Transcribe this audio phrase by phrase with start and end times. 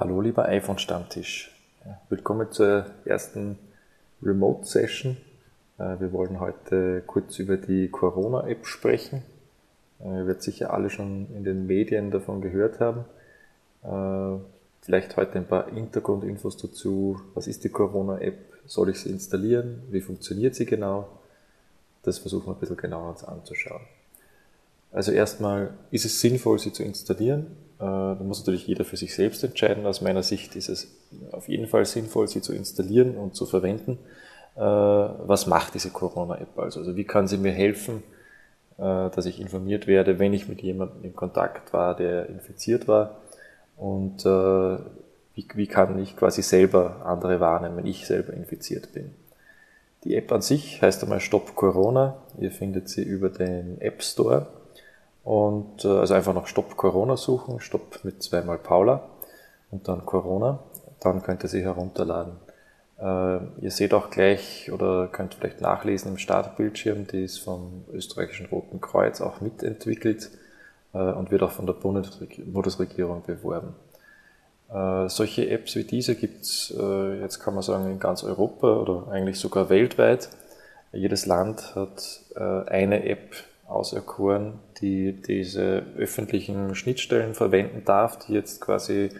[0.00, 1.50] Hallo lieber iPhone-Stammtisch.
[2.08, 3.58] Willkommen zur ersten
[4.22, 5.16] Remote-Session.
[5.76, 9.24] Äh, wir wollen heute kurz über die Corona-App sprechen.
[9.98, 13.06] Äh, ihr werdet sicher alle schon in den Medien davon gehört haben.
[13.82, 14.40] Äh,
[14.82, 17.20] vielleicht heute ein paar Hintergrundinfos dazu.
[17.34, 18.38] Was ist die Corona-App?
[18.66, 19.82] Soll ich sie installieren?
[19.90, 21.08] Wie funktioniert sie genau?
[22.04, 23.82] Das versuchen wir ein bisschen genauer uns anzuschauen.
[24.92, 27.56] Also erstmal, ist es sinnvoll, sie zu installieren?
[27.78, 29.86] Äh, da muss natürlich jeder für sich selbst entscheiden.
[29.86, 30.88] Aus meiner Sicht ist es
[31.30, 33.98] auf jeden Fall sinnvoll, sie zu installieren und zu verwenden.
[34.56, 36.80] Äh, was macht diese Corona-App also?
[36.80, 38.02] Also wie kann sie mir helfen,
[38.78, 43.18] äh, dass ich informiert werde, wenn ich mit jemandem in Kontakt war, der infiziert war?
[43.76, 49.14] Und wie, kann ich quasi selber andere warnen, wenn ich selber infiziert bin?
[50.02, 52.16] Die App an sich heißt einmal Stop Corona.
[52.40, 54.48] Ihr findet sie über den App Store
[55.28, 59.10] und äh, also einfach nach Stopp Corona suchen, Stopp mit zweimal Paula
[59.70, 60.60] und dann Corona.
[61.00, 62.36] Dann könnt ihr sie herunterladen.
[62.98, 68.46] Äh, ihr seht auch gleich oder könnt vielleicht nachlesen im Startbildschirm, die ist vom österreichischen
[68.46, 70.30] Roten Kreuz auch mitentwickelt
[70.94, 73.74] äh, und wird auch von der Bundesregierung beworben.
[74.72, 78.76] Äh, solche Apps wie diese gibt es äh, jetzt kann man sagen in ganz Europa
[78.78, 80.30] oder eigentlich sogar weltweit.
[80.92, 83.34] Jedes Land hat äh, eine App
[83.66, 89.10] auserkoren, die diese öffentlichen Schnittstellen verwenden darf, die jetzt quasi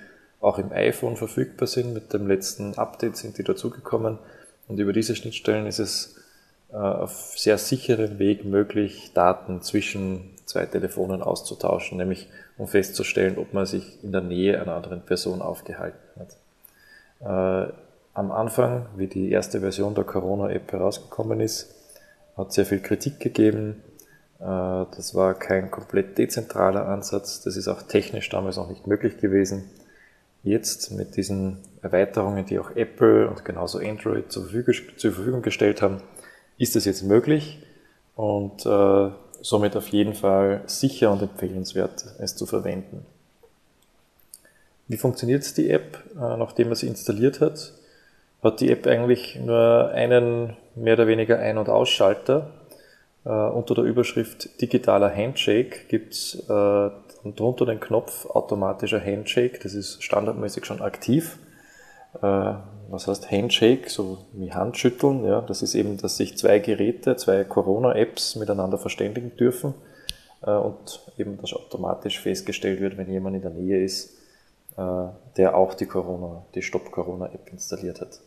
[0.41, 1.95] auch im iPhone verfügbar sind.
[1.95, 4.19] Mit dem letzten Update sind die dazugekommen.
[4.69, 6.17] Und über diese Schnittstellen ist es
[6.71, 13.53] äh, auf sehr sicherem Weg möglich, Daten zwischen zwei Telefonen auszutauschen, nämlich um festzustellen, ob
[13.53, 16.37] man sich in der Nähe einer anderen Person aufgehalten hat.
[17.21, 17.73] Äh,
[18.15, 21.75] am Anfang, wie die erste Version der Corona-App herausgekommen ist,
[22.37, 23.83] hat sehr viel Kritik gegeben,
[24.39, 27.43] das war kein komplett dezentraler Ansatz.
[27.43, 29.65] Das ist auch technisch damals noch nicht möglich gewesen.
[30.45, 36.03] Jetzt mit diesen Erweiterungen, die auch Apple und genauso Android zur Verfügung, gestellt haben,
[36.57, 37.59] ist es jetzt möglich
[38.15, 39.11] und äh,
[39.41, 43.05] somit auf jeden Fall sicher und empfehlenswert, es zu verwenden.
[44.87, 47.75] Wie funktioniert die App, äh, nachdem man sie installiert hat?
[48.43, 52.51] Hat die App eigentlich nur einen mehr oder weniger Ein- und Ausschalter
[53.25, 56.91] äh, unter der Überschrift digitaler Handshake gibt es äh,
[57.25, 59.61] drunter den Knopf automatischer Handshake.
[59.63, 61.39] Das ist standardmäßig schon aktiv.
[62.23, 62.55] Äh,
[62.91, 63.91] was heißt Handshake?
[63.91, 65.25] So wie Handschütteln.
[65.25, 69.75] Ja, das ist eben, dass sich zwei Geräte, zwei Corona-Apps miteinander verständigen dürfen
[70.43, 74.17] äh, und eben das automatisch festgestellt wird, wenn jemand in der Nähe ist,
[74.77, 78.21] äh, der auch die Corona, die Stop Corona App installiert hat.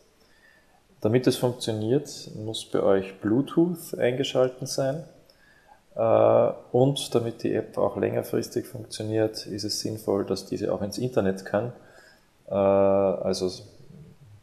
[1.02, 5.02] Damit es funktioniert, muss bei euch Bluetooth eingeschalten sein.
[5.96, 10.98] Äh, und damit die App auch längerfristig funktioniert, ist es sinnvoll, dass diese auch ins
[10.98, 11.72] Internet kann.
[12.48, 13.50] Äh, also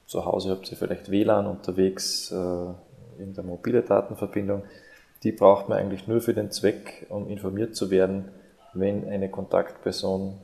[0.05, 4.63] zu Hause habt ihr vielleicht WLAN unterwegs, äh, in der mobile Datenverbindung.
[5.23, 8.31] Die braucht man eigentlich nur für den Zweck, um informiert zu werden,
[8.73, 10.37] wenn eine Kontaktperson,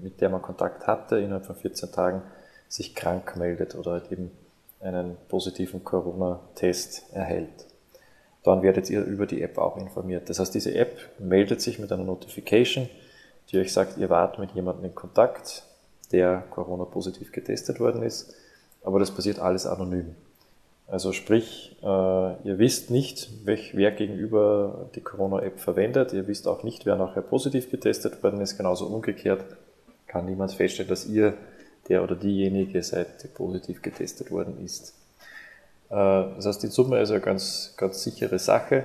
[0.00, 2.22] mit der man Kontakt hatte, innerhalb von 14 Tagen
[2.68, 4.30] sich krank meldet oder halt eben
[4.80, 7.66] einen positiven Corona-Test erhält.
[8.44, 10.30] Dann werdet ihr über die App auch informiert.
[10.30, 12.88] Das heißt, diese App meldet sich mit einer Notification,
[13.50, 15.64] die euch sagt, ihr wart mit jemandem in Kontakt,
[16.12, 18.34] der Corona-positiv getestet worden ist.
[18.82, 20.14] Aber das passiert alles anonym.
[20.86, 26.14] Also sprich, äh, ihr wisst nicht, wer gegenüber die Corona-App verwendet.
[26.14, 28.56] Ihr wisst auch nicht, wer nachher positiv getestet worden ist.
[28.56, 29.44] Genauso umgekehrt
[30.06, 31.34] kann niemand feststellen, dass ihr
[31.88, 34.94] der oder diejenige seit positiv getestet worden ist.
[35.90, 38.84] Äh, das heißt, in Summe ist eine ganz, ganz sichere Sache.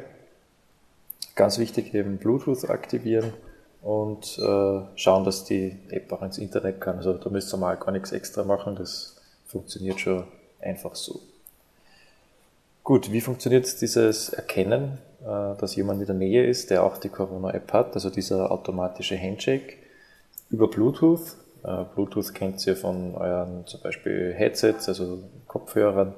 [1.35, 3.33] Ganz wichtig eben Bluetooth aktivieren
[3.81, 6.97] und äh, schauen, dass die App auch ins Internet kann.
[6.97, 10.23] Also da müsst ihr mal gar nichts extra machen, das funktioniert schon
[10.61, 11.19] einfach so.
[12.83, 17.09] Gut, wie funktioniert dieses Erkennen, äh, dass jemand in der Nähe ist, der auch die
[17.09, 19.77] Corona-App hat, also dieser automatische Handshake
[20.49, 21.35] über Bluetooth?
[21.63, 26.13] Äh, Bluetooth kennt ihr von euren zum Beispiel Headsets, also Kopfhörern,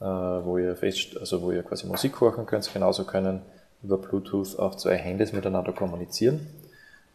[0.00, 2.72] äh, wo ihr fest, also wo ihr quasi Musik hören könnt.
[2.72, 3.42] Genauso können
[3.82, 6.46] über Bluetooth auch zwei Handys miteinander kommunizieren.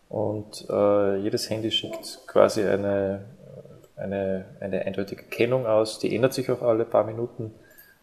[0.10, 3.26] Und äh, jedes Handy schickt quasi eine,
[3.96, 7.52] eine, eine eindeutige Kennung aus, die ändert sich auch alle paar Minuten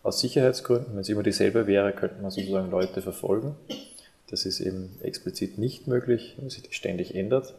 [0.03, 0.95] aus Sicherheitsgründen.
[0.95, 3.55] Wenn es immer dieselbe wäre, könnte man sozusagen Leute verfolgen.
[4.29, 7.55] Das ist eben explizit nicht möglich, weil sich die ständig ändert.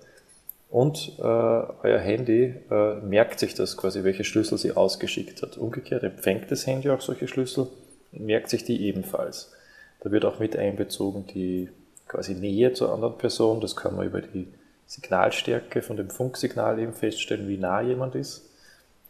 [0.73, 5.55] Und äh, euer Handy äh, merkt sich das quasi, welche Schlüssel sie ausgeschickt hat.
[5.55, 7.67] Umgekehrt empfängt das Handy auch solche Schlüssel
[8.11, 9.51] merkt sich die ebenfalls.
[9.99, 11.69] Da wird auch mit einbezogen die
[12.07, 13.61] quasi Nähe zur anderen Person.
[13.61, 14.47] Das kann man über die
[14.87, 18.49] Signalstärke von dem Funksignal eben feststellen, wie nah jemand ist.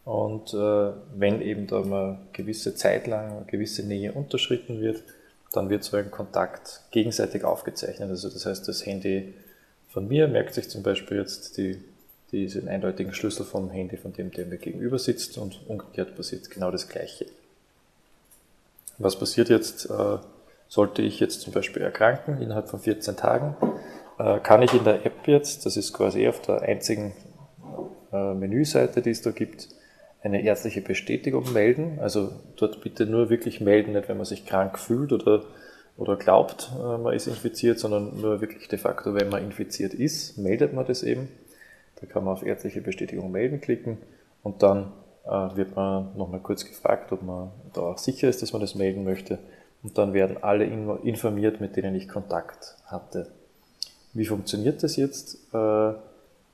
[0.03, 5.01] Und äh, wenn eben da mal gewisse Zeit lang eine gewisse Nähe unterschritten wird,
[5.53, 8.09] dann wird so ein Kontakt gegenseitig aufgezeichnet.
[8.09, 9.33] Also das heißt, das Handy
[9.93, 11.79] von mir merkt sich zum Beispiel jetzt die,
[12.31, 16.71] diesen eindeutigen Schlüssel vom Handy von dem, der mir gegenüber sitzt und umgekehrt passiert genau
[16.71, 17.27] das Gleiche.
[18.97, 20.17] Was passiert jetzt, äh,
[20.67, 23.55] sollte ich jetzt zum Beispiel erkranken innerhalb von 14 Tagen,
[24.17, 27.13] äh, kann ich in der App jetzt, das ist quasi auf der einzigen
[28.11, 29.69] äh, Menüseite, die es da gibt,
[30.23, 31.99] eine ärztliche Bestätigung melden.
[31.99, 35.43] Also dort bitte nur wirklich melden, nicht wenn man sich krank fühlt oder,
[35.97, 40.37] oder glaubt, äh, man ist infiziert, sondern nur wirklich de facto, wenn man infiziert ist,
[40.37, 41.29] meldet man das eben.
[42.01, 43.97] Da kann man auf ärztliche Bestätigung melden klicken
[44.41, 44.91] und dann
[45.25, 48.75] äh, wird man nochmal kurz gefragt, ob man da auch sicher ist, dass man das
[48.75, 49.39] melden möchte.
[49.83, 53.27] Und dann werden alle informiert, mit denen ich Kontakt hatte.
[54.13, 55.35] Wie funktioniert das jetzt?
[55.53, 55.93] Äh,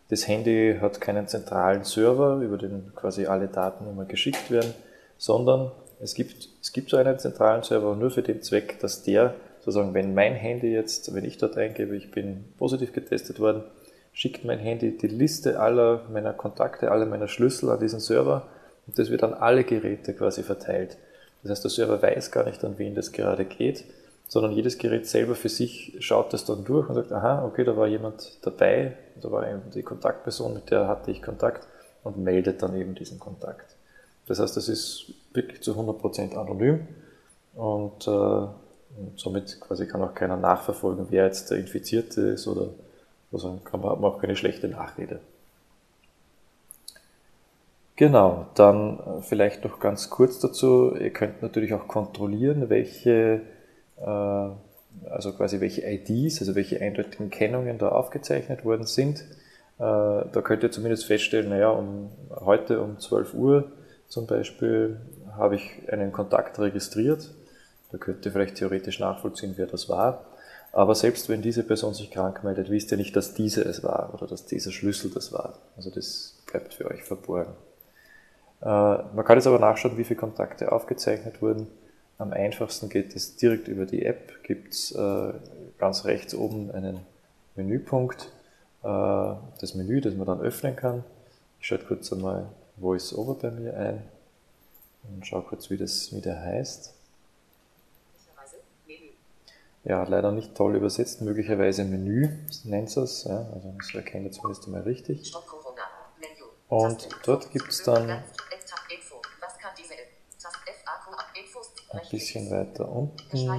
[0.09, 4.73] das Handy hat keinen zentralen Server, über den quasi alle Daten immer geschickt werden,
[5.17, 5.71] sondern
[6.01, 9.93] es gibt, es gibt so einen zentralen Server nur für den Zweck, dass der sozusagen,
[9.93, 13.63] wenn mein Handy jetzt, wenn ich dort eingebe, ich bin positiv getestet worden,
[14.13, 18.47] schickt mein Handy die Liste aller meiner Kontakte, aller meiner Schlüssel an diesen Server
[18.87, 20.97] und das wird an alle Geräte quasi verteilt.
[21.43, 23.83] Das heißt, der Server weiß gar nicht, an wen das gerade geht,
[24.27, 27.75] sondern jedes Gerät selber für sich schaut das dann durch und sagt, aha, okay, da
[27.75, 31.67] war jemand dabei, da war eben die Kontaktperson, mit der hatte ich Kontakt
[32.03, 33.75] und meldet dann eben diesen Kontakt.
[34.27, 36.87] Das heißt, das ist wirklich zu 100% anonym
[37.55, 42.69] und, äh, und somit quasi kann auch keiner nachverfolgen, wer jetzt der Infizierte ist oder
[43.31, 45.19] also kann man, hat man auch keine schlechte Nachrede.
[47.95, 50.95] Genau, dann äh, vielleicht noch ganz kurz dazu.
[50.95, 53.41] Ihr könnt natürlich auch kontrollieren, welche
[53.97, 54.49] äh,
[55.09, 59.19] also quasi welche IDs, also welche eindeutigen Kennungen da aufgezeichnet worden sind.
[59.77, 63.71] Äh, da könnt ihr zumindest feststellen, naja, um, heute um 12 Uhr
[64.07, 64.99] zum Beispiel
[65.39, 67.29] habe ich einen Kontakt registriert.
[67.91, 70.25] Da könnt ihr vielleicht theoretisch nachvollziehen, wer das war.
[70.71, 74.13] Aber selbst wenn diese Person sich krank meldet, wisst ihr nicht, dass diese es war
[74.13, 75.55] oder dass dieser Schlüssel das war.
[75.75, 77.53] Also das bleibt für euch verborgen.
[78.61, 81.67] Äh, man kann jetzt aber nachschauen, wie viele Kontakte aufgezeichnet wurden.
[82.17, 84.43] Am einfachsten geht es direkt über die App.
[84.43, 85.33] Gibt es äh,
[85.79, 86.99] ganz rechts oben einen
[87.55, 88.31] Menüpunkt,
[88.83, 91.03] äh, das Menü, das man dann öffnen kann.
[91.59, 92.45] Ich schaue kurz einmal
[92.77, 94.03] VoiceOver bei mir ein
[95.03, 96.93] und schaue kurz, wie, das, wie der heißt.
[99.85, 102.29] Ja, leider nicht toll übersetzt, möglicherweise Menü.
[102.65, 103.23] Nennt es.
[103.23, 105.33] Ja, also das erkennt ihr zumindest einmal richtig.
[106.67, 108.23] Und dort gibt es dann ein
[112.11, 113.49] bisschen weiter unten.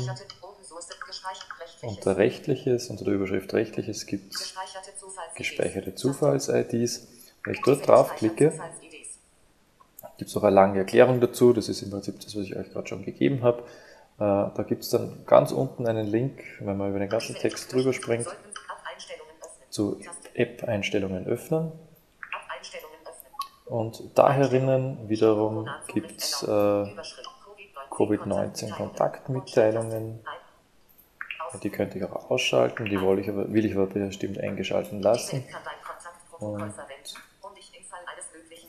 [1.82, 4.54] Unter Rechtliches, unter der Überschrift Rechtliches gibt es
[5.34, 7.08] gespeicherte Zufalls-IDs.
[7.44, 8.52] Wenn ich dort draufklicke,
[10.20, 11.54] gibt es noch eine lange Erklärung dazu.
[11.54, 13.62] Das ist im Prinzip das, was ich euch gerade schon gegeben habe.
[14.18, 14.20] Äh,
[14.54, 17.94] da gibt es dann ganz unten einen Link, wenn man über den ganzen Text drüber
[17.94, 18.26] springt,
[19.70, 19.98] zu
[20.34, 21.72] App-Einstellungen öffnen.
[23.64, 26.84] Und da herinnen wiederum gibt es äh,
[27.90, 30.20] Covid-19-Kontaktmitteilungen.
[31.62, 35.44] Die könnte ich auch ausschalten, die will ich aber, will ich aber bestimmt eingeschalten lassen.
[36.40, 36.74] Und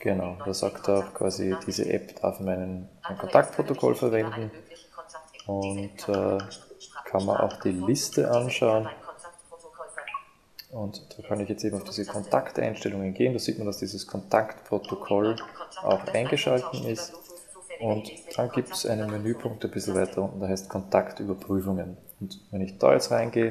[0.00, 4.50] genau, da sagt er quasi, diese App darf meinen, mein Kontaktprotokoll verwenden
[5.46, 6.38] und äh,
[7.04, 8.88] kann man auch die Liste anschauen.
[10.70, 13.34] Und da kann ich jetzt eben auf diese Kontakteinstellungen gehen.
[13.34, 15.36] Da sieht man, dass dieses Kontaktprotokoll
[15.82, 17.12] auch eingeschalten ist.
[17.78, 21.98] Und dann gibt es einen Menüpunkt ein bisschen weiter unten, der heißt Kontaktüberprüfungen.
[22.20, 23.50] Und wenn ich da jetzt reingehe,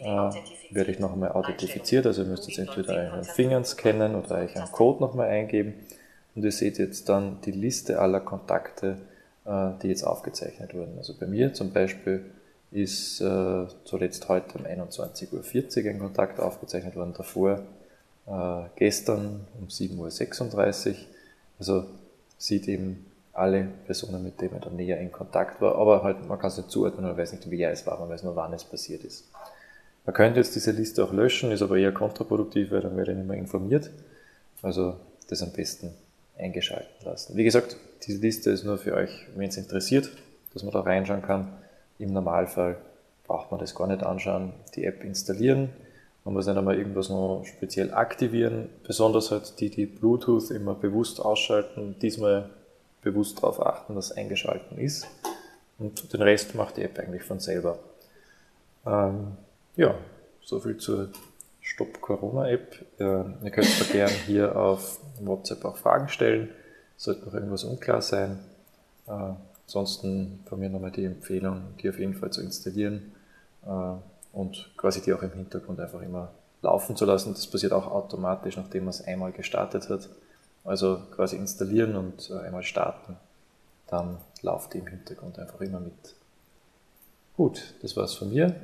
[0.00, 0.30] äh,
[0.70, 2.06] werde ich noch einmal authentifiziert.
[2.06, 5.74] Also ihr müsst jetzt entweder euren Finger scannen oder euch einen Code nochmal eingeben.
[6.34, 8.98] Und ihr seht jetzt dann die Liste aller Kontakte,
[9.44, 10.98] äh, die jetzt aufgezeichnet wurden.
[10.98, 12.24] Also bei mir zum Beispiel
[12.70, 17.60] ist äh, zuletzt heute um 21.40 Uhr ein Kontakt aufgezeichnet worden, davor
[18.26, 20.94] äh, gestern um 7.36 Uhr.
[21.60, 21.84] Also
[22.36, 26.38] sieht eben alle Personen, mit denen man dann näher in Kontakt war, aber halt, man
[26.38, 28.64] kann es nicht zuordnen, man weiß nicht, wer es war, man weiß nur, wann es
[28.64, 29.28] passiert ist.
[30.04, 33.18] Man könnte jetzt diese Liste auch löschen, ist aber eher kontraproduktiv, weil dann werde ich
[33.18, 33.90] nicht mehr informiert.
[34.62, 34.96] Also
[35.28, 35.94] das am besten
[36.38, 37.36] eingeschalten lassen.
[37.36, 40.10] Wie gesagt, diese Liste ist nur für euch, wenn es interessiert,
[40.52, 41.52] dass man da reinschauen kann.
[41.98, 42.76] Im Normalfall
[43.26, 45.70] braucht man das gar nicht anschauen, die App installieren.
[46.24, 51.20] Man muss nicht einmal irgendwas noch speziell aktivieren, besonders halt die, die Bluetooth immer bewusst
[51.20, 52.50] ausschalten, diesmal
[53.02, 55.06] bewusst darauf achten, dass eingeschalten ist.
[55.78, 57.78] Und den Rest macht die App eigentlich von selber.
[58.86, 59.36] Ähm,
[59.76, 59.94] ja,
[60.42, 61.10] soviel zur
[61.60, 62.84] Stop Corona App.
[62.98, 66.50] Ihr könnt da gerne hier auf WhatsApp auch Fragen stellen.
[66.96, 68.38] Sollte noch irgendwas unklar sein.
[69.66, 73.12] Ansonsten von mir nochmal die Empfehlung, die auf jeden Fall zu installieren
[74.32, 77.32] und quasi die auch im Hintergrund einfach immer laufen zu lassen.
[77.32, 80.08] Das passiert auch automatisch, nachdem man es einmal gestartet hat.
[80.64, 83.16] Also quasi installieren und einmal starten.
[83.86, 86.14] Dann lauft die im Hintergrund einfach immer mit.
[87.36, 88.54] Gut, das war's von mir.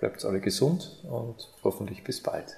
[0.00, 2.56] Bleibt alle gesund und hoffentlich bis bald.